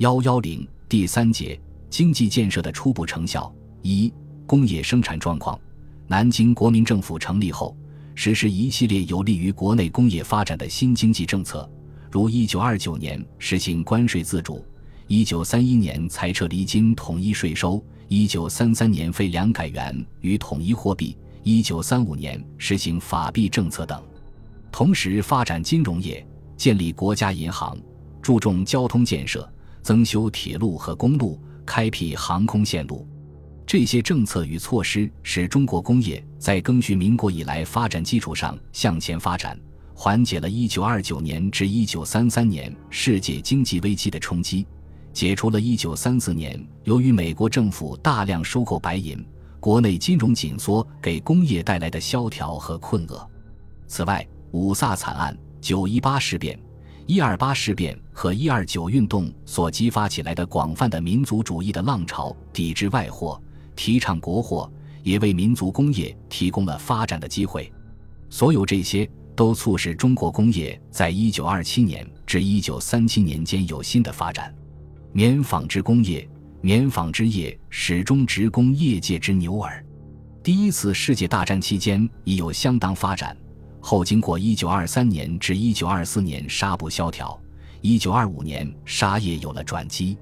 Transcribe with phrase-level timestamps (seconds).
[0.00, 4.10] 幺幺零第三节经济建设的初步成效一
[4.46, 5.60] 工业生产状况。
[6.06, 7.76] 南京国民政府成立后，
[8.14, 11.70] 实施一系列有利于国内工业发展的新经济政策，
[12.10, 14.64] 如一九二九年实行关税自主，
[15.06, 24.02] 一九三一年裁撤离京统一税收，一九三三年废两改元与统一货币，一九三五年实行法币政策等。
[24.72, 26.26] 同时发展金融业，
[26.56, 27.76] 建立国家银行，
[28.22, 29.46] 注重交通建设。
[29.82, 33.06] 增修铁路和公路，开辟航空线路，
[33.66, 39.58] 这些政策与措施使中国工业在更续民国以来发展基础上向前发展，
[39.94, 44.66] 缓解了1929年至1933年世界经济危机的冲击，
[45.12, 49.24] 解除了1934年由于美国政府大量收购白银、
[49.60, 53.30] 国内金融紧缩给工业带来的萧条和困厄。
[53.86, 56.58] 此外，五卅惨案、九一八事变。
[57.10, 63.42] 一二八事变和一二九运动所激发起来的广泛的民族主义的浪潮，抵制外货，
[63.74, 67.68] 提倡国货，也为民族工业提供了发展的机会。
[68.28, 74.54] 所有这些都促使中国工业在一九二七年至一九三七年间有新的发展。
[75.12, 79.84] 棉纺织工业，棉纺织业始终直工业界之牛耳。
[80.44, 83.36] 第一次世界大战期间已有相当发展。
[83.80, 87.38] 后经过1923年至1924年纱布萧条
[87.82, 90.16] ，1925年纱业有了转机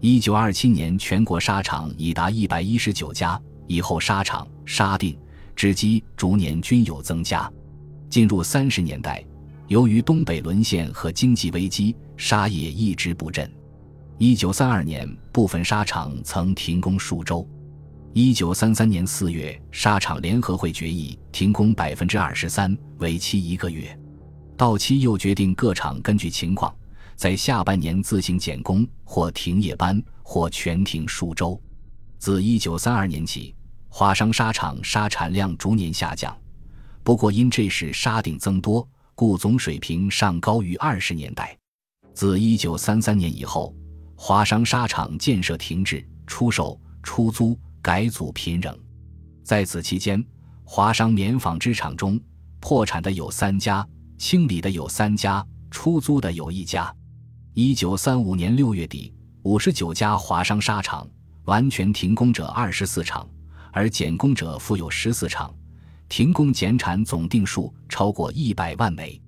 [0.00, 5.18] ，1927年全国纱厂已达119家，以后纱厂、纱锭、
[5.54, 7.50] 织机逐年均有增加。
[8.08, 9.24] 进入30年代，
[9.68, 13.50] 由于东北沦陷和经济危机，纱业一直不振。
[14.18, 17.48] 1932年，部分纱厂曾停工数周。
[18.14, 23.98] 一九三三年四月，纱厂联合会决议停工百分之二十三，为期一个月。
[24.54, 26.74] 到期又决定各厂根据情况，
[27.16, 31.58] 在下半年自行减工，或停夜班，或全停数周。
[32.18, 33.54] 自一九三二年起，
[33.88, 36.36] 华商纱厂纱产量逐年下降，
[37.02, 41.56] 不过因这时纱锭增多，故总水平尚高于二十年代。
[42.12, 43.74] 自一九三三年以后，
[44.14, 47.58] 华商纱厂建设停滞，出售、出租。
[47.82, 48.78] 改组频仍，
[49.42, 50.24] 在此期间，
[50.62, 52.18] 华商棉纺织厂中
[52.60, 53.84] 破产的有三家，
[54.16, 56.94] 清理的有三家，出租的有一家。
[57.54, 61.04] 一九三五年六月底，五十九家华商纱厂
[61.46, 63.28] 完全停工者二十四厂，
[63.72, 65.52] 而减工者复有十四厂，
[66.08, 69.20] 停工减产总定数超过一百万枚。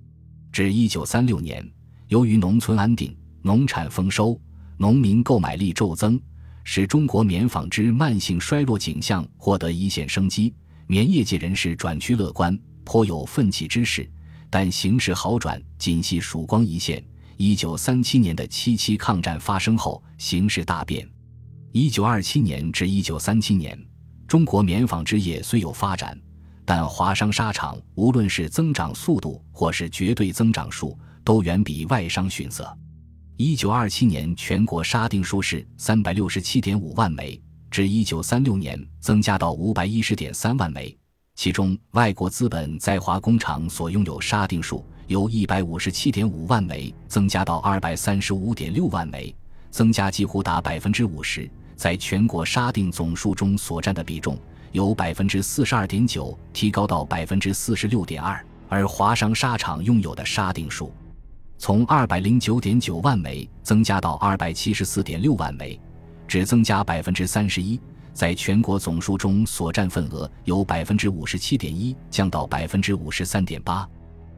[0.53, 1.69] 至一九三六年，
[2.07, 4.39] 由于农村安定，农产丰收，
[4.77, 6.17] 农民购买力骤增。
[6.65, 10.53] 使中国棉纺织慢性衰落景象获得一线生机，
[10.87, 14.09] 棉业界人士转趋乐观，颇有奋起之势。
[14.49, 17.01] 但形势好转仅系曙光一线。
[17.37, 21.07] 一九三七年的七七抗战发生后，形势大变。
[21.71, 23.77] 一九二七年至一九三七年，
[24.27, 26.19] 中国棉纺织业虽有发展，
[26.65, 32.75] 但华商纱厂无论是增长速度或是绝对增长数，都远比外商逊色。
[33.37, 37.37] 一九二七年，全国纱锭数是三百六十七点五万枚，
[37.69, 40.97] 至一九三六年增加到五百一十点三万枚。
[41.35, 49.35] 其中，外国资本在华工厂所拥有纱锭数由一百五十七点五万枚增加到二百三十五点六万枚，
[49.69, 51.49] 增加几乎达百分之五十。
[51.75, 54.39] 在全国纱锭总数中所占的比重
[54.71, 60.89] 由百分之四十二点九提高到百分之四十六点二，而华商沙厂拥有的纱锭数。
[61.57, 65.79] 从二百零九点九万枚增加到二百七十四点六万枚，
[66.27, 67.79] 只增加百分之三十一，
[68.13, 73.87] 在全国总数中所占份额由百分之五十七点一降到百分之五十三点八。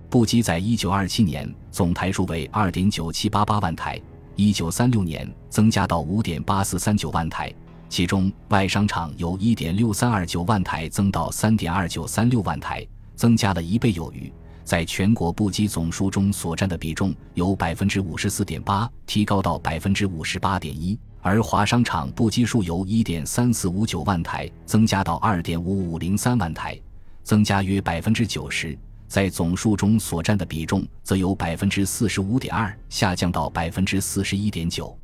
[0.09, 4.00] 布机在一九二七年总台数为二点九七八八万台，
[4.35, 7.53] 一九三六年增加到五点八四三九万台，
[7.89, 14.31] 其中外商厂由一点六三二九万台增到三点二九三六万台，增加了一倍有余。
[14.67, 26.77] 在全国布机总数中所占的比重由百分之五十四点八提高到百分之五十八点一，而华商厂布机数由一点三四五九万台增加到二点五五零三万台，
[27.24, 28.77] 增加约百分之九十。
[29.07, 35.00] 在总数中所占的比重则由百分之四十五点二下降到百分之四十一点九。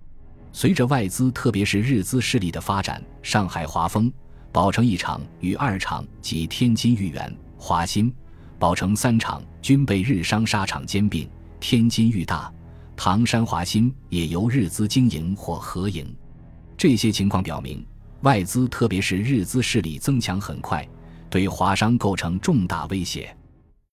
[0.51, 4.11] 随着外资特别是日资势力的发展，上海华丰、
[4.51, 8.13] 宝成一厂与二厂及天津豫园、华新。
[8.63, 11.29] 宝成三厂均被日商沙场兼并，
[11.59, 12.49] 天津裕大、
[12.95, 16.15] 唐山华新也由日资经营或合营。
[16.77, 17.85] 这些情况表明，
[18.21, 20.87] 外资特别是日资势力增强很快，
[21.29, 23.35] 对华商构成重大威胁。